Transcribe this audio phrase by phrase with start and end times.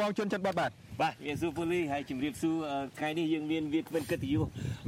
[0.00, 2.54] បសួរបងជនចិត្តបាត់បាទបាទជំរាបសួរពូលីហើយជំរាបសួរ
[2.98, 4.42] ថ្ងៃនេះយើងមានវាគ្មិនកិត្តិយស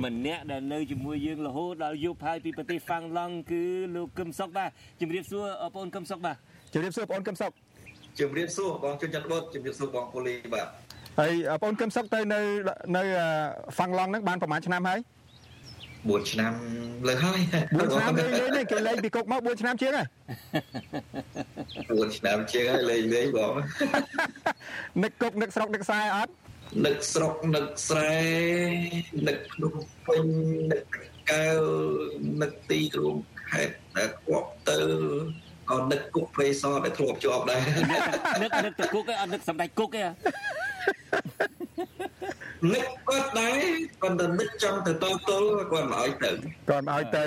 [0.04, 3.62] ម្នាក់ដែលនៅជាមួយយើងរហូតដល់យប់ហើយពីប្រទេសហ្វាំងឡង់គឺ
[3.96, 5.44] លោកកឹមសុកបាទជំរាបសួរ
[5.76, 6.36] បងកឹមសុកបាទ
[6.74, 7.50] ជំរាបសួរបងកឹមសុក
[8.20, 10.66] ជំរាបសួរបងជនចិត្តបុតជំរាបសួរបងពូលីបាទ
[11.20, 12.40] ហើយបងកឹមសុកទៅនៅ
[12.96, 13.02] នៅ
[13.76, 15.00] ហ្វាំងឡង់ហ្នឹងបានប្រហែលឆ្នាំហើយ
[16.06, 16.52] 4ឆ្នាំ
[17.08, 20.06] លើហើយ4ឆ្នាំលេងលេងនេះគេលេងពីគុកមក4ឆ្នាំជាងហើយ
[22.08, 23.52] 4ឆ្នាំជាងហើយលេងលេងបង
[25.02, 26.32] នឹកគុកនឹកស្រុកនឹកខ្សែអត់
[26.86, 28.16] នឹកស្រុកនឹកស្រែ
[29.28, 29.74] នឹកភ្នំ
[30.06, 30.24] ពេញ
[30.72, 30.82] នឹក
[31.30, 31.44] កៅ
[32.42, 33.16] នឹកទីរួម
[33.50, 34.78] ខេត្តដែលគប់ទៅ
[35.70, 37.60] ក៏នឹកគុកព្រៃសរដែលធ្លាប់ជាប់ដែរ
[38.42, 40.04] នឹកនឹកទៅគុកឯអត់នឹកសម្ដេចគុកឯ
[42.72, 43.54] នឹកគាត់ដែរ
[44.02, 45.16] គាត់ទៅនឹកចង់ទៅតទល់
[45.72, 46.30] គាត់មិនឲ្យទៅ
[46.68, 47.24] គាត់មិនឲ្យទៅ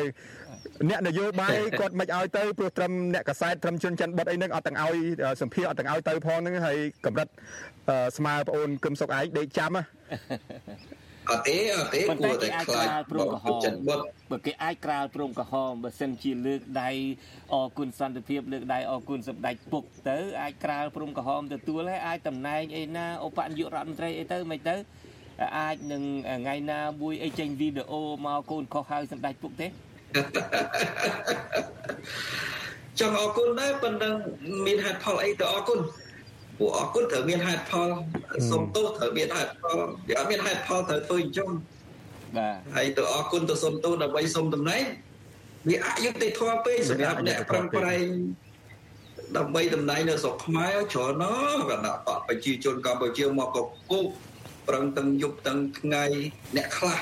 [0.89, 4.95] អ្នកនយោបាយគាត់មិនឲ្យទៅព្រោះត្រឹមអ្នកកសែតត្រឹមជនច័ន្ទបុតអីហ្នឹងអត់ទាំងឲ្យ
[5.41, 7.27] សម្ភារអត់ទាំងឲ្យទៅផងហ្នឹងហើយកម្រិត
[8.17, 9.83] ស្មើប្អូនកឹមសុកឯងដេកចាំហ៎
[11.29, 13.59] អត់ទេអត់ទេគួរតែខ្លាចព្រមក្រហម
[14.31, 16.89] បើគេអាចក្រាលព្រមក្រហមបើសិនជាលើកដៃ
[17.53, 24.75] អគុណសន្តិភាពលើកដៃអគុណសម្ដេចពុកទៅអាចក្រាលព្រមក្រហមទទួលហើយអាចតំណែងអីណាឧបនាយករដ្ឋមន្ត្រីអីទៅមិនទៅ
[25.57, 26.03] អាចនឹង
[26.41, 29.67] ថ្ងៃណាមួយអីចេញវីដេអូមកកូនខុសហើយសម្ដេចពុកទេ
[32.99, 34.09] ចង់អរគុណដែរប៉ុន្តែ
[34.65, 35.79] មានហេតុផលអីទៅអរគុណ
[36.59, 37.89] ពួកអរគុណត្រូវមានហេតុផល
[38.51, 39.77] សុំទោសត្រូវមានហេតុផល
[40.09, 41.49] វាអត់មានហេតុផលត្រូវធ្វើអញ្ចឹង
[42.37, 44.83] បាទហើយទៅអរគុណទៅសុំទោសដើម្បីសុំតំណែង
[45.69, 48.05] វាអយុត្តិធម៌ពេកសម្រាប់អ្នកប្រឹងប្រែង
[49.37, 53.57] ដើម្បីតំណែងនៅស្រុកខ្មែរច្រើនណាស់គណៈបកប្រជាជនកម្ពុជាមកក
[53.89, 54.05] ពុក
[54.67, 56.03] ប្រឹងទាំងយប់ទាំងថ្ងៃ
[56.57, 56.99] អ្នកខ្លះ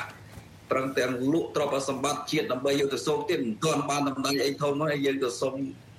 [0.71, 5.53] ប្រឹងទាំងលក់ទ្រព្យសម្បត្តិជាតិដើម្បីយកទៅសោកទៀតមិនទាន់បានតំណែងអីធំហើយយើងទៅសុំ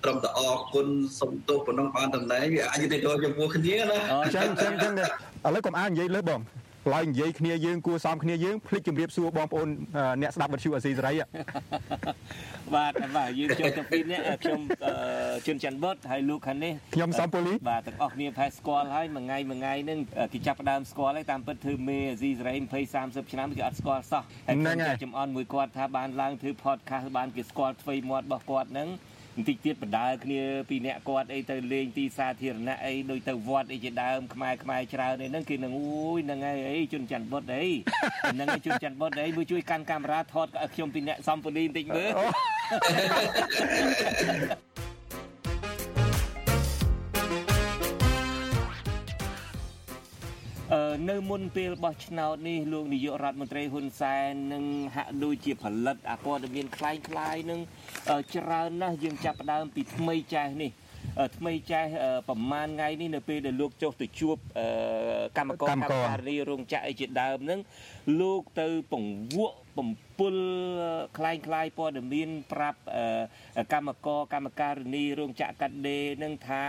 [0.05, 0.87] ត្រឹមតែអរគុណ
[1.21, 5.07] សុំទោសប៉ុណ្ណឹងបានតំណែងវាអាចទៅដល់ចំពោះគ្នាណាអញ្ចឹងអញ្ចឹងអញ្ចឹងឥ
[5.55, 6.41] ឡូវកុំអាននិយាយលើបង
[6.93, 9.69] ឡើយនិយាយគ្នាយើងគួរសមគ្នាយើងភ្លេចជម្រាបសួរបងប្អូន
[10.23, 11.15] អ្នកស្ដាប់វិទ្យុអាស៊ីសេរី
[12.75, 14.61] បាទបាទយើងចូលទៅពីនេះខ្ញុំ
[15.47, 19.99] ជឿនច័ន្ទបុតហើយលោកខាងនេះខ្ញុំសំពូលីបាទទាំងអស់គ្នាផែស្គាល់ហើយមួយថ្ងៃមួយថ្ងៃហ្នឹង
[20.33, 28.89] គេចាប់ផ្ដើមស្គាល់ហើយតាមពិតធ្វើមេអាស៊ីសេរី20 30ឆ្នាំគេអត់ស្គាល់សោះហើយខ្ញុំចំអន់មួយគាត់ថាបានឡើងធ្វើ podcast បានគេស្គាល់ថ្មីមាត់របស់គាត់ហ្នឹង
[29.41, 37.65] បន្តិចទៀតបដើគ្នាពីអ្នកគាត់អីទៅលេងទីសាធារណៈអីដូចទៅវត្តអីជាដើមខ្មែរខ្មែរច្រើនអីហ្នឹងគេនឹងអូយហ្នឹងហើយអីជនច័ន្ទបុតអី
[38.33, 42.11] ហ្នឹងហើយជនច័ន្ទបុតអីមួយជួយកាន់កាមេរ៉ាថតខ្ញុំពីអ្នកសំពូលីបន្តិចមើល
[51.10, 54.64] នៅមុនពេលបោះឆ្នោតនេះលោកនាយករដ្ឋមន្ត្រីហ៊ុនសែននឹង
[54.96, 56.92] ហាក់ដូចជាផលិតអាព័ត៌មានคล้า
[57.34, 57.60] ยៗនឹង
[58.36, 60.72] ច្រើនណាស់យើងចាប់ផ្ដើមពីថ្មីចាស់នេះ
[61.38, 61.90] ថ្មីចាស់
[62.30, 64.38] ប្រហែលថ្ងៃនេះនៅពេលដែលលោកចុះទៅជួប
[65.38, 67.60] កម្មករកម្មការីរោងចក្រអីជាដើមហ្នឹង
[68.20, 69.90] លោកទៅពង្វក់បំ
[70.20, 70.36] ពុល
[71.18, 72.80] คล้ายคล้ายព័ត៌មានប្រាប់
[73.74, 76.66] កម្មករកម្មការិនីរោងចក្រកាត់ដេរនឹងថា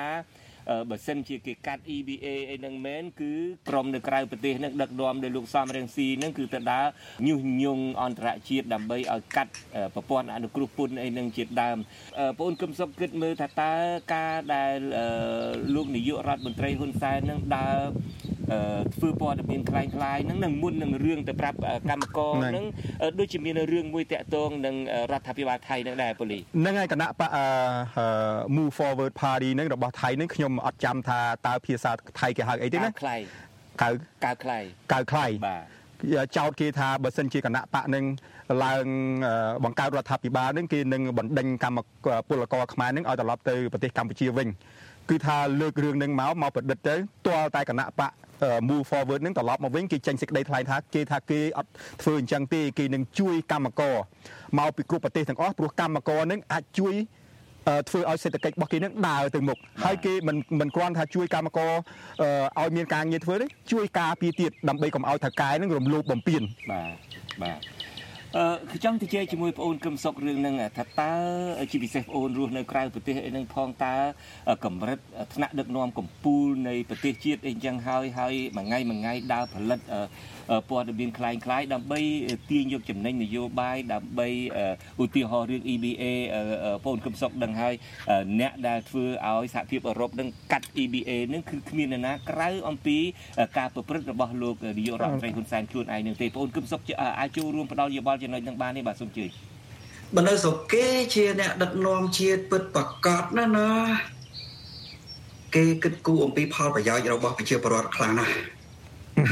[0.89, 3.33] បើសិនជាគេកាត់ EBA អីហ្នឹងមែនគឺ
[3.69, 6.85] ក្រុមនៅក្រៅប្រទេសហ្នឹងដឹកនាំដោយលោកសំរងស៊ីហ្នឹងគឺទៅដើរ
[7.27, 9.51] ញុះញង់អន្តរជាតិដើម្បីឲ្យកាត់
[9.95, 11.77] ប្រព័ន្ធអនុគ្រោះពន្ធអីហ្នឹងជាដើម
[12.37, 13.73] បងអូនគឹមសុកគិតមើលថាតើ
[14.13, 14.77] ការដែល
[15.75, 17.77] លោកនាយករដ្ឋមន្ត្រីហ៊ុនសែនហ្នឹងដើរ
[18.94, 21.58] ធ្វើព័ត៌មានคล้ายៗហ្នឹងនឹងមុននឹងរឿងទៅប្រាប់
[21.91, 22.66] កម្មករហ្នឹង
[23.19, 24.76] ដូចជាមានរឿងមួយតាក់ទងនឹង
[25.12, 27.30] រដ្ឋាភិបាលថៃហ្នឹងដែរប៉ូលីហ្នឹងហើយគណៈបក
[28.56, 33.16] Move Forward Party ហ្នឹងរបស់ថៃហ្នឹងខ្ញុំអត់ចាំថាតើភាសាថៃគេហៅអីទេណាខ្លៃ
[33.82, 33.88] កៅ
[34.24, 34.58] កៅខ្លៃ
[34.92, 35.62] កៅខ្លៃបាទ
[36.36, 38.04] ចោតគេថាបើសិនជាគណៈបកនឹង
[38.65, 38.86] ឡើង
[39.65, 41.78] បង្កើតរដ្ឋាភិបាលនឹងគេនឹងបណ្ដេញកម្ម
[42.28, 44.48] ពលករខ្មែរនឹងឲ្យត្រឡប់ទៅប្រទេសកម្ពុជាវិញ
[45.09, 46.95] គឺថាលើករឿងនឹងមកមកប្រឌិតទៅ
[47.27, 48.11] ទាល់តែគណៈបក
[48.69, 51.69] move forward នឹងត្រឡប់មកវិញគេចេញសេចក្តីថ្លែងថាគេថាគេអត់
[52.01, 53.95] ធ្វើអញ្ចឹងទេគេនឹងជួយកម្មករ
[54.59, 56.95] មកពីគ្រប់ប្រទេសទាំងអស់ព្រោះកម្មករនឹងអាចជួយ
[57.89, 61.71] ធ្វើឲ្យសេដ្ឋកិច្ចរបស់គេនឹងដើរទៅមុខហើយគេមិនមិនគ្រាន់ថាជួយកម្មករ
[62.59, 66.93] ឲ្យមានការងារធ្វើទេជួយការពារទៀតដើម្បីកុំឲ្យថៅកែនឹងរំលោភបំពានបាទ
[67.41, 67.59] បាទ
[68.37, 71.13] អឺខ្ញុំចង់ទៅជែកជាមួយបងអូនកឹមសុករឿងហ្នឹងថាតើ
[71.72, 73.95] ជាពិសេសបងអូនរស់នៅក្រៅប្រទេសអីហ្នឹងផងតើ
[74.66, 74.99] កម្រិត
[75.35, 79.79] ថ្នាក់ដឹកនាំកម្ពុជានៃប្រទេសជាតិអីចឹងហើយហើយមួយថ្ងៃមួយថ្ងៃដើរផលិត
[80.71, 82.00] ព័ត៌មានคล้ายៗដើម្បី
[82.50, 84.28] ទាញយកចំណេញនយោបាយដើម្បី
[85.03, 86.04] ឧទាហរណ៍រឿង EBA
[86.84, 87.74] បងកឹមសុកដឹងហើយ
[88.41, 92.98] អ្នកដែលធ្វើឲ្យសហភាពអឺរ៉ុបនឹងកាត់ EBA នឹងគឺគ្មាននរណាក្រៅអំពី
[93.59, 96.80] ការប្រព្រឹត្តរបស់លោកនាយករដ្ឋមន្ត្រីហ៊ុនសែនខ្លួនឯងនឹងទេបងកឹមសុក
[97.21, 99.27] អាចចូលរួមផ្ដល់យោបល់ចំណុចនឹងបានទេបាទសូមជឿ
[100.15, 103.71] បើនៅស្រុកគេជាអ្នកដឹកនាំជាតិពិតប្រកបណាស់ណា
[105.54, 108.34] គេគិតគូរអំពីផលប្រយោជន៍របស់ប្រជាពលរដ្ឋខ្លាំងណាស់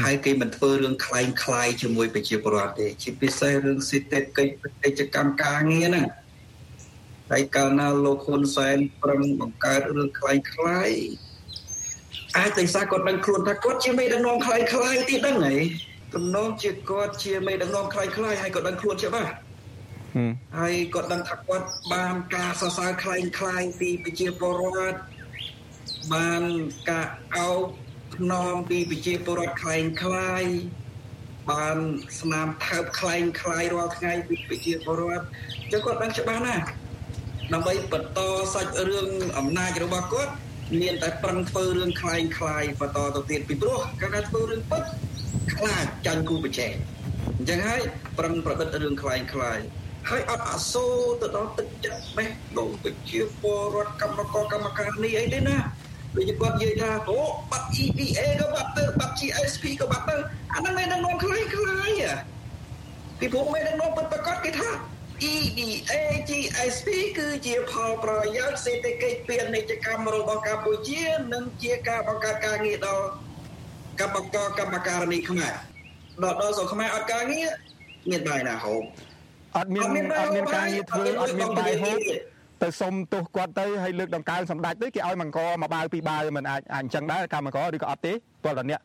[0.01, 6.05] ហើយគេមិនធ្វើរឿងคล้ายคล้ายជាមួយប្រជាពលរដ្ឋទេជាពិសេសរឿងសេដ្ឋកិច្ចពាណិជ្ជកម្មការងារហ្នឹង
[7.31, 10.91] ហើយកាលណាលោកហ៊ុនសែនប្រឹងបង្កើតរឿងคล้ายคล้าย
[12.37, 15.61] អាចតែសាគាត់ដឹងខ្លួនថាគាត់ជាមេដឹកនាំคล้ายคล้ายទីដឹងហើយ
[16.13, 19.31] ទំនងជាគាត់ជាមេដឹកនាំคล้ายคล้ายហើយគាត់ដឹងខ្លួនច្បាស់
[20.59, 24.99] ហើយគាត់ដឹងថាគាត់បានការសរសើរคล้ายคล้ายពីប្រជាពលរដ្ឋ
[26.13, 26.41] បាន
[26.89, 27.63] ការអោប
[28.16, 30.44] ខ្នងពីប្រជាពលរដ្ឋខ្លែងខ្លាយ
[31.50, 31.76] បាន
[32.20, 35.24] ស្នាមថើបខ្លែងខ្លាយរាល់ថ្ងៃពីប្រជាពលរដ្ឋ
[35.70, 36.64] ចឹងគាត់ដឹងច្បាស់ណាស់
[37.52, 38.20] ដើម្បីបន្ត
[38.54, 40.32] សាច់រឿងអំណាចរបស់គាត់
[40.80, 44.82] មានតែប្រឹងធ្វើរឿងខ្លែងខ្លាយបន្តទៅទៀតពីព្រោះគាត់ថាធ្វើរឿងពិត
[45.54, 46.74] ខ្លាចចាញ់គូប្រជែង
[47.38, 47.80] អញ្ចឹងហើយ
[48.18, 49.58] ប្រឹងប្រឌិតរឿងខ្លែងខ្លាយ
[50.08, 52.28] ហើយអត់អសូរទៅដល់ទឹកចិត្តបេះ
[52.58, 55.56] ដូងប្រជាពលរដ្ឋកម្មករកម្មការនេះអីទេណា
[56.14, 57.18] ដូចជាគាត់និយាយថាអូ
[57.50, 60.16] បាត់ EPA ក៏បាត់ទៅបាត់ GSP ក៏បាត់ទៅ
[60.54, 61.90] អាហ្នឹងមិនដឹងនាំខ្លីខ្លី
[63.18, 64.70] ពីព្រោះមិនដឹងនាំពិតប្រកបគេថា
[65.32, 65.92] EBA
[66.28, 73.04] GSP គឺជាផលប្រយោជន៍សេដ្ឋកិច្ចពាណិជ្ជកម្មរបស់កម្ពុជានិងជាការបង្កើតការងារដល់
[74.00, 75.54] កម្មករកម្មការនីខ្មែរ
[76.22, 77.48] ដល់ដល់ស្រុកខ្មែរអត់ការងារ
[78.10, 78.82] មានបាយណាហូប
[79.56, 79.84] អត់មាន
[80.20, 81.98] អត់មានការងារធ្វើអត់មានបាយហូប
[82.62, 88.12] ទៅសុំទោសគាត់ទៅហើយលើកដង្កើងសម្ដេចទៅគេឲ្យមង្គលមកបាវពីបាវមិនអាចអាចអញ្ចឹងដែរកម្មករឬក៏អត់ទេ
[88.44, 88.80] ពលរដ្ឋអ្នក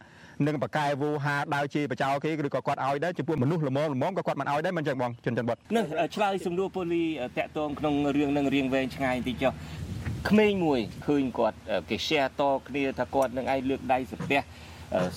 [0.48, 5.86] នឹងបកែវូហាដើរជាបចោគេឬក៏គាត់ឲ្យដែរចំពោះមនុស្សល្មមល្មមក៏គាត់មិនឲ្យដែរមិនអញ្ចឹងបងជនច័ន្ទបុតនេះ
[6.16, 7.04] ឆ្លើយសំណួរពូលី
[7.38, 9.54] តាក់ទងក្នុងរឿងនឹងរៀងវែងឆ្ងាយតិចចុះ
[10.30, 11.57] ក្មេងមួយឃើញគាត់
[11.89, 14.39] គេ share តគ្នាថាគាត់នឹងឯងលើកដៃសំពះ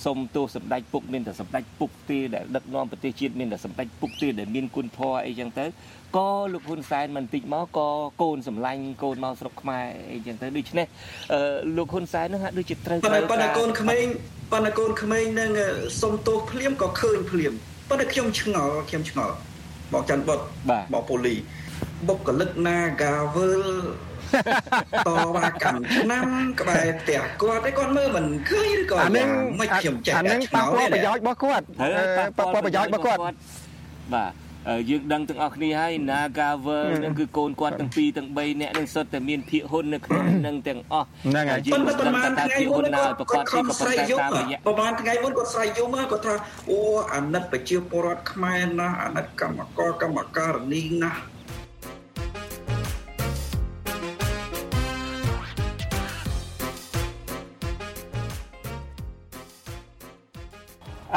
[0.05, 5.65] សុំទោសសម្ដេចពុកមានតែសម្ដេចពុកទេដែលដឹកនាំប្រទេសជាតិមានតែសម្ដេចពុកទេដែលមានគុណធម៌អីចឹងទៅ
[6.17, 7.89] ក៏លោកហ៊ុនសែនមិនតិចមកក៏
[8.23, 10.87] កូនសម្លាញ់កូនមកស្រុកខ្មែរអីចឹងទៅដូច្នេះ
[11.77, 14.05] លោកហ៊ុនសែននឹងហាក់ដូចជាត្រូវត្រូវប៉ុន្តែកូនក្មេង
[14.53, 15.51] ប៉ុន្តែកូនក្មេងនឹង
[16.01, 17.53] សុំទោសភ្លាមក៏ឃើញភ្លាម
[17.89, 19.35] ប៉ុន្តែខ្ញុំឆ្ងល់ខ្ញុំឆ្ងល់
[19.93, 20.41] បងច័ន្ទបុត
[20.93, 21.35] បងពូលី
[22.09, 23.57] បុគ្គលិក Nagavel
[25.09, 26.25] តវ៉ាកម្មឆ្នាំ
[26.61, 29.31] ក្បែរផ្ទះគាត់ឯគាត់មើលមិនឃើញឬក៏យ៉ាង
[29.61, 31.65] មិនខ្ញុំចេះអានឹងប៉ះពាល់ប្រយោជន៍របស់គាត់
[32.39, 33.21] ប៉ះពាល់ប្រយោជន៍របស់គាត់
[34.15, 34.33] បាទ
[34.91, 46.35] យើងដឹងទាំងអស់គ្នាហើយ Nagavel នឹងគឺកូនគាត់ទាំងពីរទាំង3នាក់នឹងសុទ្ធតែមានភាគហ៊ុននៅក្នុងនឹងទាំងអស់ហ្នឹងហើយយើងមិនដឹងថាភាគហ៊ុនណាប្រកបពីក៏ប៉ុន្តែតាមរយៈប្រហែលថ្ងៃមុនគាត់ស្រ័យយំគាត់ថា
[46.71, 46.79] អូ
[47.15, 51.21] អាណិតប្រជាពលរដ្ឋខ្មែរណាស់អាណិតកម្មករកម្មការនីណាស់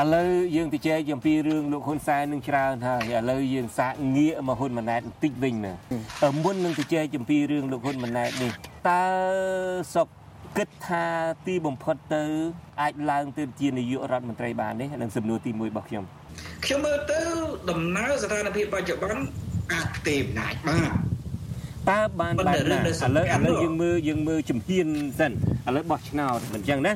[0.01, 5.74] ឥឡូវយើងទៅជែកអំពីរឿងលោកហ៊ុនសែននឹងច្រើនហើយឥឡូវយើងសាកងាកមកហ៊ុនម៉ាណែតបន្តិចវិញណា
[6.44, 8.51] មុននឹងទៅជែកអំពីរឿងលោកហ៊ុនម៉ាណែតនេះ
[8.89, 9.03] តើ
[9.95, 10.07] សុក
[10.57, 11.06] គិតថា
[11.45, 12.24] ទីបំផុតទៅ
[12.81, 16.03] អាចឡើងទៅជានាយករដ្ឋមន្ត្រីបានទេនឹងសំណួរទី1របស់ខ្ញុំ
[16.65, 17.20] ខ្ញុំមើលទៅ
[17.70, 19.24] ដំណើរស្ថានភាពបច្ចុប្បន្ន
[19.74, 21.11] អាចផ្ទេរអំណាចបាន
[21.90, 22.84] តើបានបែបណាឥ
[23.18, 24.88] ឡូវឥឡូវយើងមើលយើងមើលជំហាន
[25.20, 25.36] សិនឥ
[25.76, 26.94] ឡូវបោះឆ្នោតមិនចឹងណា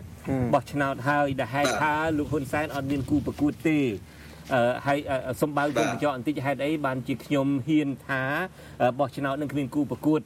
[0.54, 3.78] បោះឆ្នោតហើយដែលហេតុថាលោកហ៊ុនសែនអត់មានគូប្រកួតទេ
[4.54, 5.00] អឺហើយ
[5.42, 8.24] សំបើខ្ញុំបញ្ជាក់បន្តិចហេតុអីបានជាខ្ញុំហ៊ានថា
[9.00, 10.22] បោះឆ្នោតនឹងគ្មានគូប្រកួត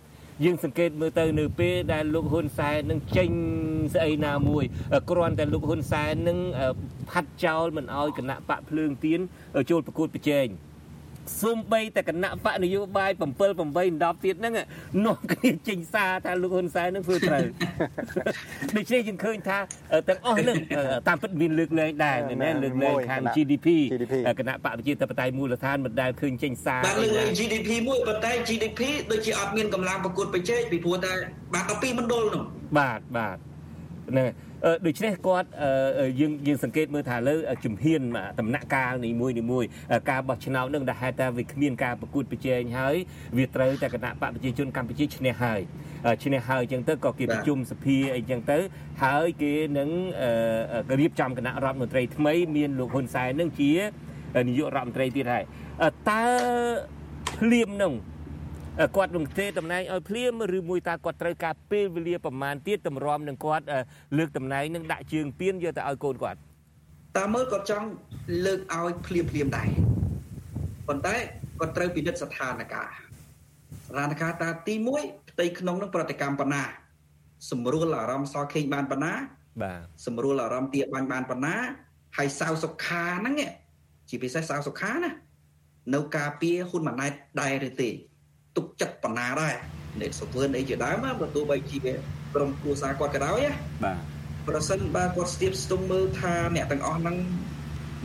[0.46, 3.30] យើងសង្កេតមើលទៅនៅពេលដែលលោកហ៊ុនសែននឹងចេញ
[3.94, 4.64] ស្អីណាមួយ
[5.10, 6.38] គ្រាន់តែលោកហ៊ុនសែននឹង
[7.10, 9.20] ផាត់ចោលមិនអោយគណៈបកភ្លើងទៀន
[9.70, 10.48] ចូលប្រកួតប្រជែង
[11.42, 14.54] សូម្បីតែគណៈបកនយោបាយ7 8 10ទៀតហ្នឹង
[15.06, 17.44] នោះគ្នាចេញសារថាលោកហ៊ុនសែននឹងធ្វើត្រូវ
[18.76, 19.58] ដូច្នេះយើងឃើញថា
[20.10, 20.58] ទាំងអស់ហ្នឹង
[21.08, 23.68] តាមពិតមានលើកលែងដែរមែនលើកលែងខាង GDP
[24.40, 28.82] គណៈបកប្រជាធិបតេយ្យមូលដ្ឋានមិនដែលឃើញចេញសារបាទលើកលែង GDP មួយប៉ុន្តែ GDP
[29.12, 31.14] ដូចជាអត់មានកម្លាំងប្រកួតប្រជែងពីព្រោះតែ
[31.54, 32.44] បាទ12មណ្ឌលនោះ
[32.78, 33.38] បាទបាទ
[34.10, 34.28] ហ្នឹង
[34.86, 35.48] ដូច្នេះគាត់
[36.20, 37.36] យើងយើងសង្កេតមើលថាលើ
[37.66, 38.02] ជំហាន
[38.40, 39.64] ដំណាក់កាលនីមួយនីមួយ
[40.10, 42.96] ការបោះឆ្នោតនឹងដែលហេតុតែវាគ្មានការប្រកួតប្រជែងហើយ
[43.38, 45.62] វាត្រូវតែគណៈបកប្រជាជនកម្ពុជាឈ្នះហើយ
[46.24, 48.60] ឈ្នះហើយអញ្ចឹងទៅក៏គេប្រជុំសភាអីចឹងទៅ
[49.04, 49.90] ហើយគេនឹង
[51.00, 53.72] រៀបចំគណៈរដ្ឋមន្ត្រីថ្មីមានលោកហ៊ុនសែននឹងជា
[54.48, 55.44] នាយករដ្ឋមន្ត្រីទៀតហើយ
[56.10, 56.24] តើ
[57.38, 57.94] ភ្លាមនឹង
[58.96, 63.66] គាត់នឹងទេតំណែងឲ្យភ្លាមឬមួយតើគាត់ត្រូវការពេលវេលាប្រមាណទៀតតម្រាំនឹងគាត់
[64.18, 66.40] លើកតំណែងនឹងដាក់ជើងពៀនយកទៅឲ្យកូនគាត់
[67.18, 67.88] តាមមើលគាត់ចង់
[68.46, 69.70] លើកឲ្យភ្លាមភ្លាមដែរ
[70.88, 71.16] ប៉ុន្តែ
[71.60, 76.64] គាត់ត្រូវពិនិត្យស្ថានភាពស្ថានភាពតាទី1ផ្ទៃក្នុងនឹងប្រតិកម្មបណ្ណា
[77.52, 79.14] សម្រួលអារម្មណ៍សខេងបានបណ្ណា
[79.64, 81.56] បាទសម្រួលអារម្មណ៍ទាបាញ់បានបណ្ណា
[82.18, 83.36] ហើយសៅសុខាហ្នឹង
[84.10, 85.12] ជាពិសេសសៅសុខាណា
[85.96, 87.90] នៅការពារហ៊ុនម៉ាណែតដែរឬទេ
[88.56, 89.56] ទុកចិត្តបណ្ណាដែរ
[90.02, 91.78] អ្នកសវឿនអីជាដើមបើទោះបីជា
[92.36, 93.52] ក្រុមគ្រួសារគាត់ក៏ដោយណា
[93.84, 93.98] បាទ
[94.48, 97.18] ប្រសិនបើគាត់ស្ទាបស្ទង់មើលថាអ្នកទាំងអស់ហ្នឹង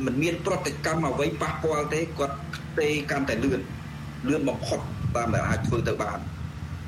[0.05, 2.37] មិនមានប្រតិកម្មអ្វីប៉ះពាល់ទេគាត់
[2.79, 3.61] ទេកាន់តែលឿន
[4.29, 4.81] លឿនបំផុត
[5.17, 6.19] តាមដែលអាចធ្វើទៅបាន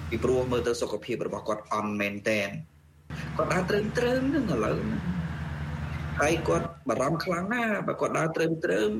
[0.09, 2.49] ពីព្រោះមើលទៅសុខភាពរបស់គាត់អន់មែនតែន
[3.37, 4.79] គាត់ដើរត្រឹមត្រឹមហ្នឹងឥឡូវ
[6.21, 8.91] ហើយគាត់ បារម្ភខ្លាំងណាស់បើគាត់ដើរត្រឹមត្រឹម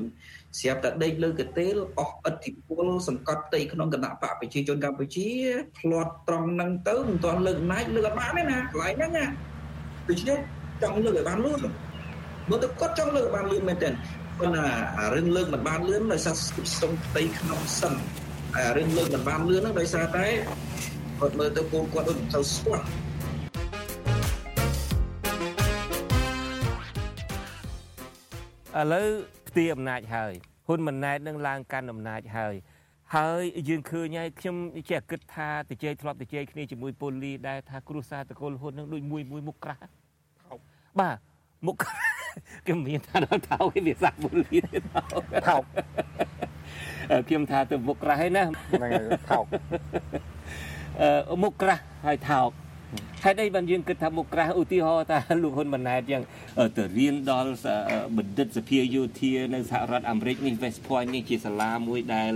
[0.59, 5.29] ស្រាប់តែដេកលើកទេលអស់ឥទ្ធិពលសង្កត់ផ្ទៃក្នុងគណៈបកប្រជាជនកម្ពុជា
[5.77, 9.25] ផ្្លាត់ត្រង់ហ្នឹងទៅមិនទាន់លើកអំណាចលើកអត់បានទេណាកន្លែងហ្នឹងណា
[10.09, 10.37] ដូច្នេះ
[10.83, 11.59] ចង់លើកឲ្យបានលឿន
[12.49, 13.93] មើលទៅគាត់ចង់លើកឲ្យបានលឿនមែនទែន
[14.39, 14.65] ប៉ុន្តែ
[14.99, 16.35] អារឿងលើកមិនបានលឿនដោយសារ
[16.73, 17.93] ស្ទង់ផ្ទៃក្នុងសិន
[18.55, 20.25] ហើយរឿងលើកមិនបានលឿនហ្នឹងដោយសារតែ
[21.19, 22.85] គាត់មើលទៅកូនគាត់ដូចមិនទៅស្គាល់
[28.79, 29.07] ឥឡូវ
[29.47, 30.33] ផ្ទៃអំណាចហើយ
[30.67, 32.55] ហ៊ុនម៉ាណែតនឹងឡើងកាន់អំណាចហើយ
[33.15, 34.55] ហើយយើងឃើញហើយខ្ញុំ
[34.89, 39.81] ចេះគិតថាតេជ័យធ្លាប់តេជ័យគ្នាជាមួយពូលីដែលថាគ្រួសារតកូលហ៊ុននឹងដូចមួយមួយមុខក្រាស់
[40.99, 41.15] បាទ
[41.67, 41.75] មុខ
[42.67, 44.57] គេមានថាដល់ថោកវាសាក់ពូលី
[45.47, 45.63] ថោក
[47.27, 49.45] ខ្ញុំថាទៅមុខក្រាស់ហើយណាហ្នឹងហើយថោក
[51.01, 52.49] អឺមុខក្រាស់ហើយថោក
[53.23, 56.23] ហេតុអីបានយើងគិតថាមុខក្រាស់ឧទាហរណ៍ថាលោកហ៊ុនម៉ាណែតយ៉ាង
[56.77, 57.51] ទៅរៀនដល់
[58.17, 62.33] បណ្ឌិតសភាយោធានៅសហរដ្ឋអាមេរិកនេះ West Point នេះជាសាលាមួយដែល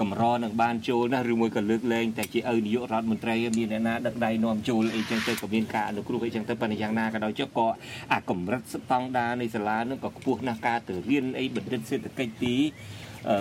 [0.00, 7.66] កម្រនឹងបានចូលណាឬមួយក៏លើកលែងតែជាឪនាយករដ្ឋមន្ត្រីមានអ្នកណាដឹកដៃនាំចូលអីចឹងទៅក៏មានការអនុគ្រោះអីចឹងទៅប៉ុន្តែយ៉ាងណាក៏ដោយចុះក៏
[8.12, 12.56] អាកម្រិតស្តង់ដារនៃសាលានឹងក៏ខ្ពស់ណាស់ការទៅរៀនអីបណ្ឌិតសេដ្ឋកិច្ចទី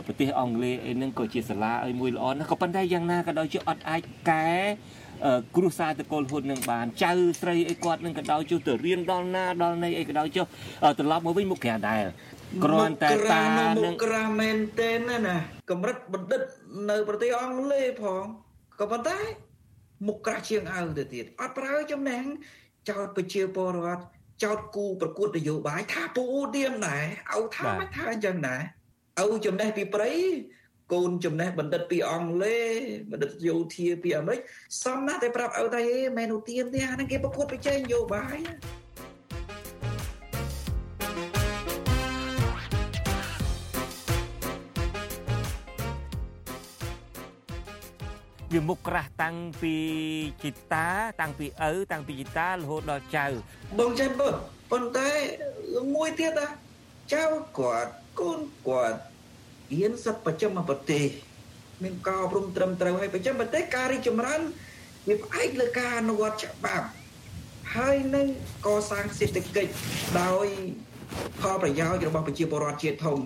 [0.05, 4.47] ប្រទេសអង់គ្លេសអីហ្នឹងក៏ជាសាលាឲ្យមួយល្អណាស់ក៏ប៉ុន្តែយ៉ាងណាក៏ដោយជាអត់អាចកែ
[5.55, 10.45] គ្រួសារតកូលហ៊ុននឹងបានចៅស្រីអីគាត់នឹងក៏ដោយចុះទៅរៀនដល់ណាដល់ណីអីក៏ដោយចុះ
[10.99, 12.03] ត្រឡប់មកវិញមុខក្រាដែរ
[12.63, 13.41] គ្រាន់តែតា
[13.83, 15.37] នឹងក្រាមែនទេណា
[15.69, 16.41] កម្រិតបណ្ឌិត
[16.89, 18.23] នៅប្រទេសអង់គ្លេសផង
[18.79, 19.17] ក៏ប៉ុន្តែ
[20.07, 22.21] មុខក្រាស់ជាងអើទៅទៀតអត់ប្រើចំណេះ
[22.89, 24.03] ចោតប្រជាពលរដ្ឋ
[24.43, 26.23] ចោតគូប្រកួតនយោបាយថាពូ
[26.55, 28.61] ឌៀមដែរឲ្យថាមិនថាអញ្ចឹងដែរ
[29.19, 30.11] ឲ្យចំណេះពីព្រៃ
[30.93, 32.79] កូនចំណេះបណ្ឌិតពីអង់គ្លេស
[33.11, 34.39] បណ្ឌិតយោធាពីអាមេរិក
[34.83, 38.37] សំណាស់តែប្រាប់ឲ្យតែហេមែនឧទានទេអាហ្នឹងគេប្រកួតប្រជែងនយោបាយ
[48.53, 49.75] វាមុខក្រាស់តាំងពី
[50.43, 50.87] ជីតា
[51.21, 53.25] តាំងពីឪតាំងពីជីតារហូតដល់ចៅ
[53.79, 54.29] បងចេះបើ
[54.71, 55.09] ប៉ុន្តែ
[55.95, 56.47] មួយទៀតណា
[57.13, 57.23] ចៅ
[57.59, 58.97] គាត់កូនគាត់
[59.73, 61.07] ហ៊ានសិទ្ធិប្រចាំប្រទេស
[61.83, 64.41] មានការអប់រំត្រឹមត្រូវហើយប្រចាំប្រទេសការរីកចម្រើន
[65.07, 66.87] វាផ្អែកលើការអនុវត្តច្បាប់
[67.75, 68.27] ហើយនឹង
[68.65, 69.71] កសាងសេដ្ឋកិច្ច
[70.21, 70.47] ដោយ
[71.41, 73.17] ផលប្រយោជន៍របស់ប្រជាពលរដ្ឋជាតិធំ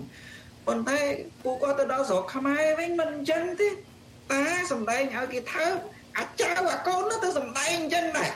[0.66, 1.00] ប៉ុន្តែ
[1.44, 5.76] ពួកគាត់ទៅដល់ស្រុកខ្មែរវិញមិនអញ្ចឹងទេតាសំដែងឲ្យគេថើប
[6.18, 8.30] អាចៅអាកូននោះទៅសំដែងអញ្ចឹងដែរ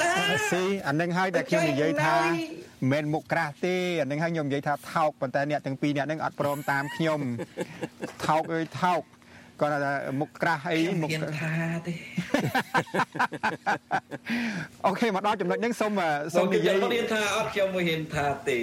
[0.00, 0.12] តា
[0.52, 2.16] ស៊ីអានឹងហើយដែលខ្ញុំនិយាយថា
[2.90, 7.20] មិនមុខក្រាស់ទេអានឹងហើយខ្ញុំនិយាយថាថោកប៉ុន្តែអ្នកទាំងពីរអ្នកនឹងអត់ព្រមតាមខ្ញុំ
[8.26, 9.02] ថោកអើយថោក
[9.60, 11.10] គាត់ថាមុខក្រាស់អីមុខ
[11.40, 11.52] ថា
[11.86, 11.92] ទេ
[14.86, 15.92] អូខេមកដល់ចំណុចហ្នឹងសូម
[16.34, 18.58] សូមនិយាយខ្ញុំថាអត់ខ្ញុំមិនហ៊ានថាទេ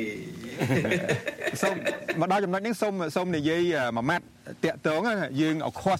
[1.62, 1.76] សូម
[2.20, 3.62] មកដល់ចំណុចហ្នឹងសូមសូមនិយាយ
[3.98, 4.26] មួយម៉ាត់
[4.66, 5.02] តាក់ទង
[5.42, 5.94] យើងអខុ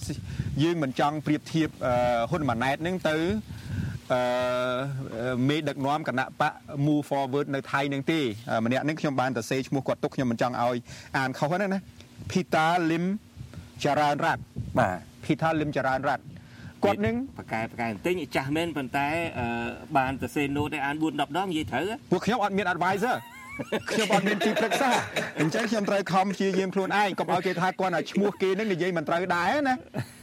[0.62, 1.68] យើងមិនចង់ប្រៀបធៀប
[2.30, 3.16] ហ៊ុនម៉ាណែតហ្នឹងទៅ
[4.12, 6.52] អឺមេដឹកនាំគណៈបក
[6.86, 8.20] move forward នៅថៃនឹងទេ
[8.64, 10.76] ម្នាក់នេះខ្ញុំបានទៅសេឈ្មោះគាត់ទុកខ្ញុំមិនចង់ឲ្យ
[11.18, 11.80] អានខុសហ្នឹងណា
[12.30, 13.04] Peter Lim
[13.84, 14.42] ចរានរ័ត្ន
[14.78, 16.24] បាទ Peter Lim ចរានរ័ត្ន
[16.84, 19.06] គាត់នឹងប្រកែប្រកែបន្តិចចាស់មែនប៉ុន្តែ
[19.96, 23.16] បានទៅសេណូតឲ្យអាន4 10ដងនិយាយត្រូវពួកខ្ញុំអត់មាន advisor
[23.90, 24.90] ខ្ញុំអត់មានទីប្រឹក្សា
[25.40, 29.76] អញ្ចឹងខ្ញុំត្រូវខំព្យាយាមខ្លួនឯងកុំឲ្យគេថាគាត់ឲ្យឈ្មោះគេនឹងនិយាយមិនត្រូវដែរណា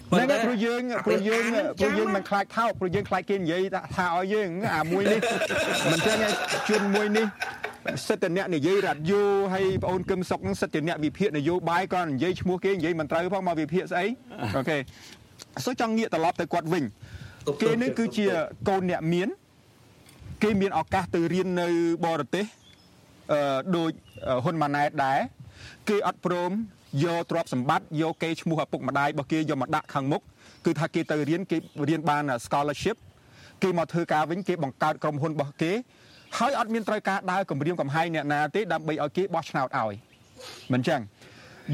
[0.10, 1.44] ហ្នឹងព្រោះយើងព្រោះយើង
[1.80, 3.62] ព្រោះយើងមិនខ្លាចថោកព្រោះយើងខ្លាចគេនិយាយ
[3.96, 5.20] ថាឲ្យយើងអាមួយនេះ
[5.92, 6.18] មិនចឹង
[6.68, 7.26] ជួនមួយនេះ
[8.08, 9.24] សិទ្ធិអ្នកនិយាយរ៉ាឌីយ៉ូ
[9.54, 14.06] ហើយបងអូនកឹមសុកនឹងសិទ្ធិអ្នកវិភាគនយោបាយក៏និយាយឈ្មោះគេនិយាយមិនត្រូវផងមកវិភាគស្អី
[14.56, 14.78] អូខេ
[15.66, 16.84] សូចង់ងាកត្រឡប់ទៅគាត់វិញ
[17.62, 18.26] គេនឹងគឺជា
[18.70, 19.30] កូនអ្នកមាន
[20.44, 21.68] គេមានឱកាសទៅរៀននៅ
[22.06, 22.46] បរទេស
[23.32, 23.92] អឺដូច
[24.44, 25.20] ហ៊ុនម៉ាណែតដែរ
[25.90, 26.52] គេអត់ព្រម
[27.04, 30.22] យកទ្រព្យសម្បត្តិយកគេឈ្មោះឪពុកម្ដាយរបស់គេយកមកដាក់ខាងមុខ
[30.66, 31.58] គឺថាគេទៅរៀនគេ
[31.90, 32.98] រៀនបាន scholarship
[33.64, 35.72] គេមកធ្វើការវិញគេបង្កើតក្រុមហ៊ុនរបស់គេ
[36.38, 39.94] ហើយអត់មានត្រូវការដើរគម្រាមកំហែងអ្នកណាទេដើម្បីឲ្យគេបោះឆ្នោតឲ្យ
[40.74, 41.02] មិនចឹង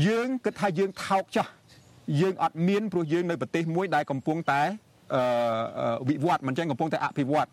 [0.08, 1.52] យើងគិតថាយើងថោកចាស់
[2.22, 4.62] យើងអត់មានព្រោះយើងនៅប្រទេសមួយដែលកំពុងតែ
[6.10, 7.50] វិវត្តមិនចឹងកំពុងតែអភិវឌ្ឍ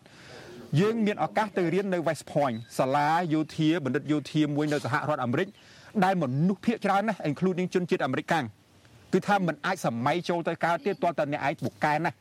[0.79, 5.47] យើងមានឱកាសទៅរៀននៅ West Point សាលាយោធាបណ្ឌិតយោធាមួយនៅសហរដ្ឋអាមេរិក
[6.05, 8.45] ដែលមនុស្សភាគច្រើនណាស់ including ជនជាតិអាមេរិកកាំង
[9.13, 12.11] គឺថាมันអាចសម័យចូលទៅកើតទៀតទាល់តែអ្នកឯងពូកែណា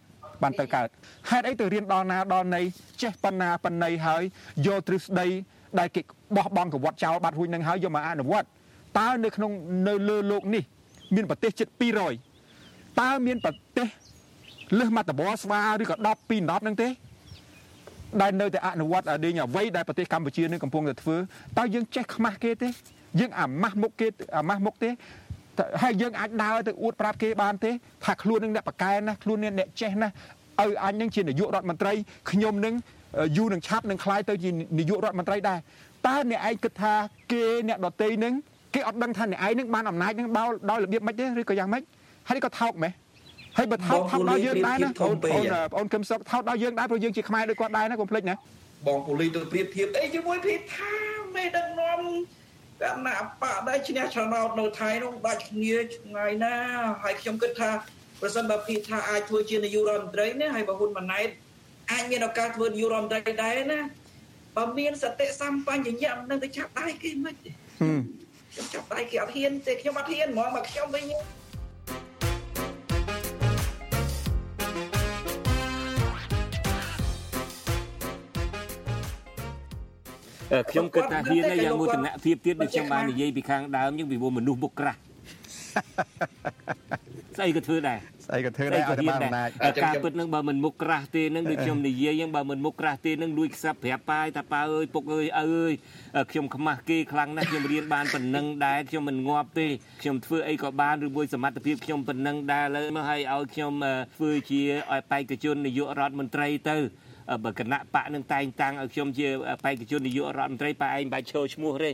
[0.42, 0.88] បានទៅកើត
[1.30, 2.62] ហេតុអីទៅរៀនដល់ណាដល់ណី
[3.02, 4.22] ចេះប៉ុណ្ណាប៉ុណ្ណីហើយ
[4.66, 5.26] យកទ្រឹស្ដី
[5.78, 6.00] ដែលគេ
[6.36, 8.46] បោះបង់កវត្តចោលបាត់រួចនឹងហើយយកមកអនុវត្ត
[8.98, 9.52] តើនៅក្នុង
[9.88, 10.62] នៅលើលោកនេះ
[11.14, 11.68] មានប្រទេសជិត
[12.34, 13.88] 200តើមានប្រទេស
[14.78, 16.88] លើសមាតបស្វាឬក៏10 2 10នឹងទេ
[18.20, 21.16] ដែលនៅតែអនុវត្តដេញអ្វីដែលប្រទេសកម្ពុជានឹងកំពុងតែធ្វើ
[21.58, 22.68] តើយើងចេះខ្មាស់គេទេ
[23.18, 24.90] យើងអាម៉ាស់មុខគេអាម៉ាស់មុខទេ
[25.82, 27.70] ហើយយើងអាចដើរទៅអួតប្រាប់គេបានទេ
[28.04, 30.08] ថាខ្លួននឹងអ្នកបកកែណាខ្លួននឹងអ្នកចេះណា
[30.62, 31.92] ឪអញនឹងជានាយករដ្ឋមន្ត្រី
[32.30, 32.74] ខ្ញុំនឹង
[33.36, 35.58] យូរនឹងឆាប់នឹងខ្លាយទៅជានាយករដ្ឋមន្ត្រីដែរ
[36.06, 36.92] តើអ្នកឯងគិតថា
[37.32, 38.34] គេអ្នកដតីនឹង
[38.74, 41.82] គេអត់ដឹងថាអ្នកឯងនឹងបានអំណាចនឹងបោលដោយរបៀបម៉េចទេឬក៏យ៉ាងម៉េច
[42.28, 42.92] ហើយក៏ថោកម៉េះ
[43.56, 45.16] ហើយបើថោកថោកដល់យើងដែរណាបងប្អូន
[45.74, 48.34] បងកឹមសុខថោកដល់យើងដែរព្រោះយើងជាខ្មែរដូចគាត់ដែរណាកុំភ្លេចណា
[48.86, 50.92] បងពូលីទៅប្រៀបធៀបអីជាមួយភីថា
[51.34, 52.00] មេដឹកនាំ
[52.82, 56.54] គណៈបកដែលឈ្នះឆ្នោតនៅថៃនោះដាច់គ្នាឆ្ងាយណា
[57.02, 57.70] ហើយខ្ញុំគិតថា
[58.20, 61.28] ប្រសិនបើភីថាអាចធ្វើជានាយករដ្ឋមន្ត្រីណាហើយបើហ៊ុនម៉ាណែត
[61.92, 63.80] អាចមានឱកាសធ្វើនាយករដ្ឋមន្ត្រីដែរណា
[64.56, 67.50] បើមានសតិសម្បញ្ញៈនឹងទៅចាប់ដៃគេមិនទេ
[68.52, 71.04] ខ្ញុំចាប់ដៃគេអត់ហ៊ានទេខ្ញុំអត់ហ៊ានហ្មងមកខ្ញុំវិញ
[80.70, 84.98] ខ្ញុំគិតថាហ៊ានយ៉ាងមួយតំណភាពទៀតដូចខ្ញុំបាននិយាយពីខាងដើមយើងពីមនុស្សមុខក្រាស់
[87.36, 89.48] ស្អីក៏ធ្វើដែរស្អីក៏ធ្វើដែរឲ្យតែបានអំណាច
[89.84, 95.72] ការពិតនឹងបើមិនមុខក្រាស់ទេនឹងដូចខ្ញុំនិយាយយ៉ាងបើមិនមុខក្រាស់ទេនឹងលួចខ្សាប់ប្រាប់ប៉ាយថាប៉ាអើយពុកអើយឪអើយ
[96.30, 99.66] ខ្ញុំខ្មាស់គេខ្លាំងណាស់ខ្ញុំរៀនបានប៉ុណ្ណឹងដែរខ្ញុំមិនងាប់ទេ
[100.02, 103.72] ខ្ញុំធ្វើអីក៏បានឬមួយសមត្ថភាពខ្ញុំប៉ុណ្ណឹងដែរលើមកឲ្យឲ្យខ្ញុំ
[104.16, 106.78] ធ្វើជាឲ្យបេក្ខជននាយករដ្ឋមន្ត្រីទៅ
[107.44, 109.28] បើគណៈបកនឹងតែងតាំងឲ្យខ្ញុំជា
[109.64, 111.90] បេក្ខជននាយករដ្ឋមន្ត្រីប៉ែឯងបាច់ឈរឈ្មោះទេ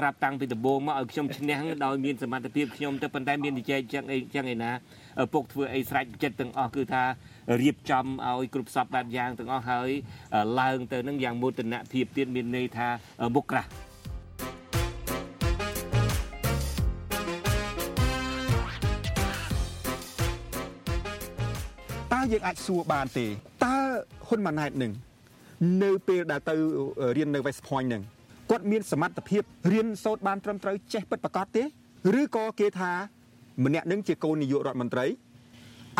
[0.00, 4.70] ប្រាប់តាំងពីដំបូងមកឲ្យខ្ញុំឈ្នះដោយមានសមត្ថភាពខ្ញុំទៅប៉ុន្តែមាននិយាយចឹងអីចឹងឯណា
[5.32, 7.04] ពុកធ្វើអីស្រេចចិត្តទាំងអស់គឺថា
[7.62, 9.90] រៀបចំឲ្យគ្រប់សពបែបយ៉ាងទាំងអស់ហើយ
[10.60, 12.88] ឡើងទៅនឹងយ៉ាងមោទនភាពទៀតមានន័យថា
[13.34, 13.68] មុខក្រាស់
[22.32, 23.26] យើងអាចសួរបានទេ
[23.64, 23.76] តើ
[24.26, 24.92] ហ៊ុនម៉ាណែតនឹង
[25.82, 26.54] នៅពេលដែលទៅ
[27.16, 28.02] រៀននៅ West Point នឹង
[28.50, 31.62] គាត់មានសមត្ថភាពរៀនសូត្របានត្រឹមត្រូវចេះពិតប្រាកដទេ
[32.20, 32.92] ឬក៏គេថា
[33.64, 35.06] ម្នាក់នឹងជាកូននាយករដ្ឋមន្ត្រី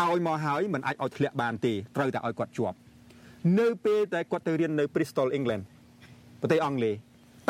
[0.05, 2.77] ឲ្យមកហើយមិនអាចឲ្យធ្លាក់បានទេត្រូវតែឲ្យគាត់ជាប់
[3.59, 5.63] នៅពេលដែលគាត់ទៅរៀននៅ Bristol England
[6.41, 6.95] ប្រទេសអង់គ្លេស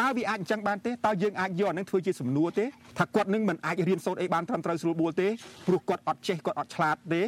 [0.01, 2.65] តើវាអាចអញ្ចឹងបានទេតើយើងអាចយកអានឹងធ្វើជាសំណួរទេ
[2.99, 5.27] ថាគាត់នឹងមិនអាចរៀនសូត្រអីបានត្រឹមត្រូវស្រួលបួលទេ
[5.67, 7.21] ព្រោះគាត់អត់ចេះគាត់អត់ឆ្លាតទេ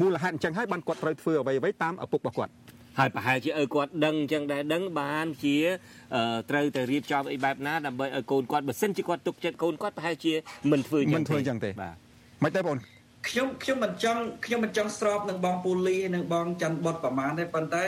[0.00, 2.52] មូលហេតុអញ្ចឹងហើយបានគាត់ត្រូវធ្វើអ្វីអ្វីតាមឪពុករបស់គាត់
[2.98, 5.56] ហើយប្រហែលជាឪគាត់ដឹងអញ្ចឹងដែរដឹងបានជា
[6.50, 10.32] ត្រូវតែរៀបចំអីបែបណាដើម្បីឲ្យកូនគាត់បើសិនជាគាត់ទុកចិត្តកូនគាត់ប្រហែលជា
[10.72, 11.94] មិនធ្វើអញ្ចឹងមិនធ្វើអញ្ចឹងទេបាទ
[12.44, 12.76] មិនទេបង
[13.28, 17.84] ខ្ញុំខ្ញុំមិនចង់ខ្ញុំមិនចង់ស្របនឹងបងពូលីនិងបងច័ន្ទបុតប្រមាណទេប៉ុន្តែ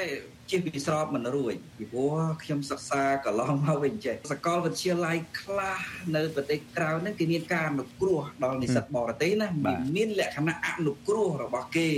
[0.50, 5.80] ជិះពីស្របមិនរួចពីព្រោះខ្ញុំសិក្សាកន្លងមកវិញចេះសកលវិទ្យាល័យខ្លះ
[6.16, 9.48] នៅប្រទេសក្រៅហ្នឹងគេមានការអនុគ្រោះដល់និស្សិតបរទេសណា
[9.96, 11.90] មានលក្ខណៈអនុគ្រោះរបស់គេ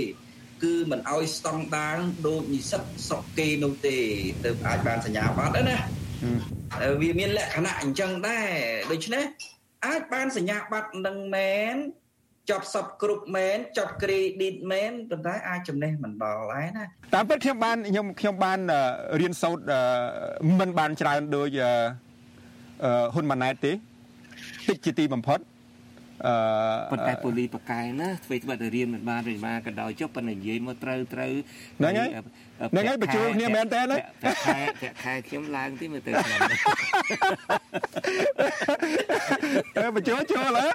[0.63, 3.97] គឺមិនអោយស្តង់ដារដូចនិស្សិតស្រុកគេនោះទេ
[4.43, 5.77] ទៅអាចបានសញ្ញាបត្រណា
[7.01, 8.49] វាមានលក្ខណៈអញ្ចឹងដែរ
[8.91, 9.23] ដូច្នេះ
[9.85, 11.75] អាចបានសញ្ញាបត្រនឹងមែន
[12.49, 18.59] ចប់សពគ្រប់មែនចប់ credit មែនប៉ុន្តែអាចចំណេះមិនដល់ដែរណាតាមពិតខ្ញុំបានខ្ញុំខ្ញុំបាន
[19.21, 19.63] រៀនសូត្រ
[20.59, 21.59] មិនបានច្រើនដូច
[23.13, 25.39] ហ៊ុនម៉ាណែតទេតិចជាទីបំផុត
[26.27, 26.35] អឺ
[26.91, 31.31] ប៉ុន្តែពូលីបកែណាធ្វើត្បិតតែរៀនមិនបានឬមកក៏ដោយចុះប៉ុន្តែនិយាយមកត្រូវត្រូវ
[31.79, 32.09] ហ្នឹងហើយ
[32.71, 33.97] ហ្នឹងហើយបញ្ចូលគ្នាមែនតើណា
[34.45, 34.59] ខែ
[35.03, 36.39] ខែខ្ញុំឡើងទីមើលទៅខ្ញុំ
[39.77, 40.67] អឺបញ្ចូលចូលហ៎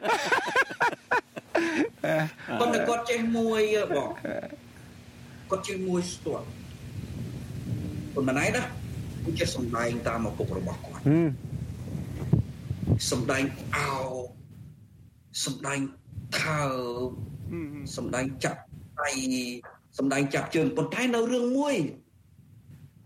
[2.61, 3.61] ប៉ុន្តែគាត់ចេះមួយ
[3.97, 4.09] បង
[5.51, 6.47] គាត់ចេះមួយស្ទាត់
[8.15, 8.47] ប៉ុន្តែណា
[9.25, 11.03] គាត់ចេះសំដែងតាមឪពុករបស់គាត់
[13.11, 13.43] សំដែង
[13.77, 13.91] អោ
[15.45, 15.81] សំដែង
[16.41, 16.63] ថើ
[17.97, 18.61] សំដែងចាប់
[19.03, 19.11] ដៃ
[19.99, 21.77] សំដែងចាប់ជើងប៉ុន្តែនៅរឿងមួយ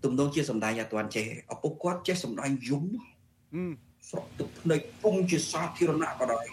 [0.05, 2.85] ទំនងជាសំដែងអត់ទាន់ចេះឪពុកគាត់ចេះសំដែងយំ
[4.09, 6.47] ស្រក់ទឹកភ្នែកពុំជាសាធារណៈក៏ដោយ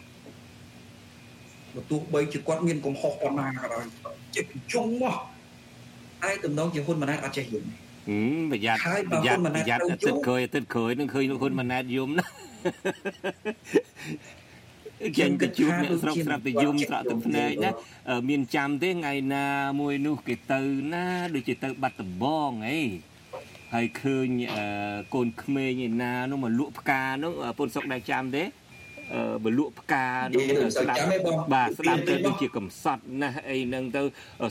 [1.75, 3.85] បើទោះបីជាគាត់មានកំហុសប៉ុណ្ណាក៏ដោយ
[4.35, 5.15] ចិត្តជុំមក
[6.23, 7.63] តែតំណងជាហ៊ុនម៉ាណែតអត់ចេះយំ
[8.07, 8.79] ហឹមប្រយ័ត្ន
[9.11, 12.25] ប្រយ័ត្នប្រយ័ត្នអាទិត្យក្រោយអាទិត្យក្រោយនឹងឃើញលោកហ៊ុនម៉ាណែតយំណា
[15.19, 17.71] ចេញទៅជួបអ្នកស្រុកស្រាប់តែយំត្រក់ទឹកភ្នែកណា
[18.29, 19.45] មានចាំទេថ្ងៃណា
[19.79, 20.61] មួយនោះគេទៅ
[20.93, 22.81] ណាដូចជាទៅបាត់ដំបងអី
[23.73, 24.27] ហើយឃើញ
[25.13, 28.43] កូនក្មេងឯណានោះមកលក់ផ្កានោះពុនសុកដែរចាំទេ
[29.45, 30.99] បលក់ផ្កានោះស្ដាប់
[31.53, 34.01] បាទស្ដាប់ទៅដូចជាកំសត់ណាស់អីហ្នឹងទៅ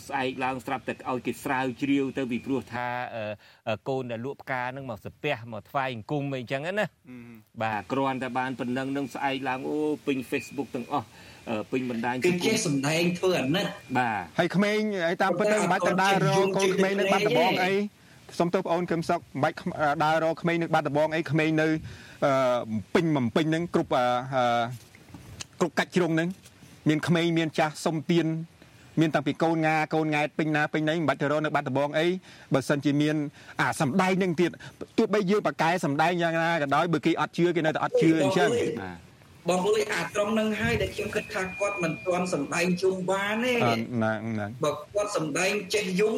[0.07, 2.87] ស្អែកឡើងស្រាប់តែឲ្យគេស្រាវជ្រាវទៅពីព្រោះថា
[3.89, 6.87] កូនដែលលក់ផ្កាហ្នឹងមកសាពះមកថ្វាយអង្គមអីចឹងណា
[7.63, 11.07] បាទគ្រាន់តែបានប៉ុណ្ណឹងនឹងស្អែកឡើងអូពេញ Facebook ទាំងអស់
[11.73, 13.67] ពេញបណ្ដាញគេចេះសម្ដែងធ្វើអាណិត
[13.99, 17.73] បាទហើយក្មេងហើយតាមពិតទៅមិនបាច់ទៅដើររកកូនក្មេងនៅបាត់ដំបងអី
[18.39, 19.57] សុំទោសបងអូនកឹមសុកមិនបាច់
[20.05, 21.69] ដើររកក្មេងនៅបាត់ដំបងអីក្មេងនៅ
[22.95, 23.91] ពេញបំពេញហ្នឹងគ្រប់
[25.61, 26.29] គ្រប់កាច់ជ្រុងហ្នឹង
[26.89, 28.27] មានក្មេងមានចាស់សុំទៀន
[29.01, 32.07] មានតាំងពីកូនងាកូនង៉ែតពេញណាពេញណីមិនបាច់ទៅរកនៅបាត់ដំបងអី
[32.55, 33.17] បើសិនជាមាន
[33.61, 34.51] អាសំដែងនឹងទៀត
[34.99, 38.51] ទោះបីយើងបកកែសំដែងយ៉ាងណាក៏ដោយបើគេអត់ជឿគេនៅតែអត់ជឿអញ្ចឹង
[39.49, 43.55] បងលុយអាត្រង់នឹងហើយដែលខ្ញុំគិតថាគាត់មិនទាន់សំដែងជុំបានទេ
[44.03, 46.15] ណាណាបើគាត់សំដែងចេះយំ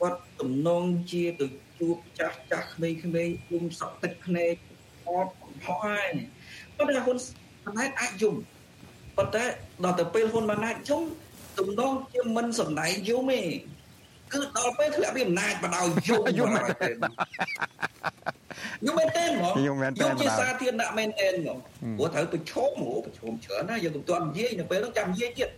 [0.00, 1.46] គាត់ទំនងជាទៅ
[1.78, 4.54] ជួបចាស់ចាស់ក្មេងៗយំសក់ទឹកភ្នែក
[5.08, 6.10] អត់កំហុសហើយ
[6.76, 7.18] ប៉ុន្តែហ៊ុន
[7.66, 8.34] ម៉ាណែតអាចយំ
[9.16, 9.44] ប៉ុន្តែ
[9.84, 11.02] ដល់ទៅពេលហ៊ុនម៉ាណែតយំ
[11.58, 13.42] ទំនងជាមិនសំដែងយំទេ
[14.32, 16.90] គឺដល់ពេលធ្លាក់ពីអំណាចបដោយយំយំមែនទេ
[18.86, 21.58] យំមែនទេហ្មងយំមែនទេយំជាសាធារណៈមែនទេហ្មង
[21.98, 25.48] ព្រោះត្រូវប្រឈមហ៎ប្រឈមច្រើនណាយើងមិនទាន់និយាយនៅពេលនោះចាំនិយាយទៀត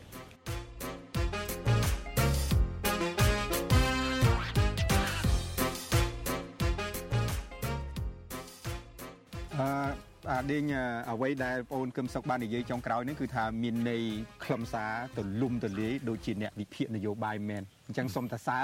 [10.49, 10.65] អាដេញ
[11.11, 14.03] អ្វីដែលបងអូនកឹមសុកបាននិយាយចុងក្រោយនេះគឺថាមានន័យ
[14.45, 18.59] ខ្លឹមសារទលំទលាយដូចជាអ្នកវិភាគនយោបាយមែនអញ្ចឹងសូមតសា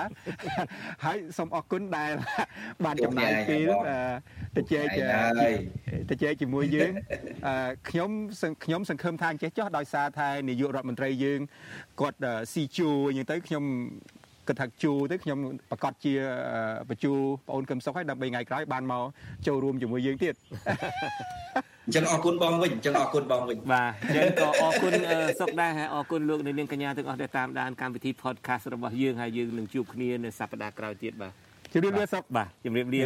[1.04, 2.10] ហើយសូមអរគុណដែល
[2.84, 3.70] បានចំណាយពេល
[4.56, 4.86] ទៅជែក
[6.10, 6.92] ទៅជែកជាមួយយើង
[7.88, 8.10] ខ្ញុំ
[8.64, 11.40] ខ្ញុំសង្ឃឹមថាអញ្ចេះចោះដោយសារថានាយករដ្ឋមន្ត្រីយើង
[12.00, 12.18] គាត់
[12.52, 13.64] ស៊ីជួអញ្ចឹងទៅខ្ញុំ
[14.48, 15.38] គិតថាជួទៅខ្ញុំ
[15.70, 16.12] ប្រកាសជា
[16.88, 17.12] បញ្ជូ
[17.46, 19.04] បងអូនកឹមសុខហើយដើម្បីថ្ងៃក្រោយបានមក
[19.46, 20.34] ចូលរួមជាមួយយើងទៀត
[21.86, 24.92] អញ្ចឹងអរគុណបងវិញអញ្ចឹងអរគុណបងវិញបាទអញ្ចឹងក៏អរគុណ
[25.40, 31.32] សុកដែរហើយអរគុណលោកនាងកញ្ញាទាំងអស់ដែលតាមដានកម្មវិធី podcast របស់យើងហើយយើងនឹងជួបគ្នានៅសប្តាហ៍ក្រោយទៀតបាទ
[31.72, 33.00] ជម្រាបលាសុកបាទជម្រាបលា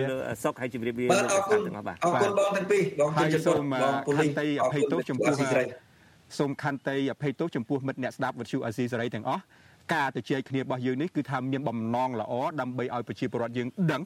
[0.45, 5.33] សុកហើយជម្រាបលាលោកអរគុណទាំងអស់បាទអរគុណបងទាំងពីរបងហើយសូមខន្តីអភ័យទោសចំពោះ
[6.39, 9.43] សូមខន្តីអភ័យទោសចំពោះមិត្តអ្នកស្ដាប់វិទ្យុអាស៊ីសេរីទាំងអស់
[9.95, 14.03] ការទៅជែកគ្នារបស់យើងនេះគឺថាមានបំណងល្អដើម្បីឲ្យប្រជាពលរដ្ឋយើងដឹង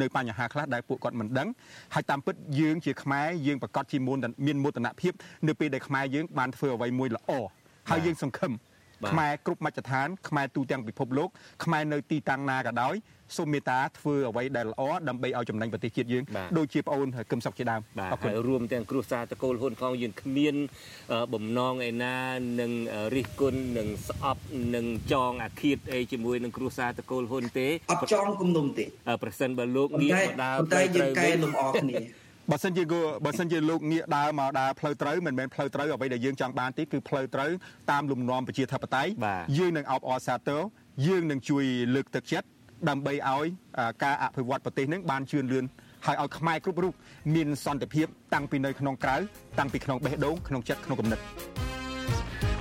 [0.00, 1.48] នៅបញ្ហាខ្លះដែលពួកគាត់មិនដឹង
[1.94, 3.98] ហើយតាមពិតយើងជាខ្មែរយើងប្រកាសជា
[4.46, 5.12] មានមោទនភាព
[5.46, 7.30] នៅពេលដែលខ្មែរយើងបានធ្វើអ្វីមួយល្អ
[7.90, 8.52] ហើយយើងសង្ឃឹម
[9.10, 11.28] ខ្មែរគ្រប់មជ្ឈដ្ឋានខ្មែរទូទាំងពិភពលោក
[11.64, 12.96] ខ្មែរនៅទីតាំងណាក៏ដោយ
[13.36, 16.24] សូមមេត្តាធ្វើអ្វីដែលល្អដើម្បីឲ្យចំណេញប្រទេសជាតិយើង
[16.58, 17.80] ដូចជាប្អូនគឹមសុកជាដើម
[18.12, 20.54] អរគុណរួមទាំងគ្រួសារតកូលហ៊ុនផងយើងគ្មាន
[21.34, 22.16] បំណងឯណា
[22.60, 22.72] នឹង
[23.14, 24.42] រិះគន់នឹងស្អប់
[24.74, 28.84] នឹងចងអាឃាតអីជាមួយនឹងគ្រួសារតកូលហ៊ុនទេអត់ចងគំនុំទេ
[29.22, 32.82] ប្រសិនបើលោកងាកមកដើរតែយើងកែលំអគ្នា បើសិនជា
[33.24, 37.50] បើសិនជាលោកងាកដើរមកដើរផ្លូវត្រូវមិនមែនផ្លូវត្រូវអ្វីដែលយើងចង់បានទេគឺផ្លូវត្រូវ
[37.90, 39.10] តាមលំនាំប្រជាធិបតេយ្យ
[39.58, 40.60] យើងនឹងអបអរសាទរ
[41.06, 42.46] យើងនឹងជួយលើកទឹកចិត្ត
[42.88, 43.46] ដើម្បីឲ្យ
[44.04, 45.64] ការអភិវឌ្ឍប្រទេសនឹងបានជឿនលឿន
[46.06, 46.92] ហើយឲ្យខ្មែរគ្រប់រូប
[47.34, 49.16] មានសន្តិភាពតាំងពីនៅក្នុងក្រៅ
[49.58, 51.20] តាំងពីក្នុងបេះដូងក្នុងចិត្តក្នុងគំនិត
[52.42, 52.51] thank you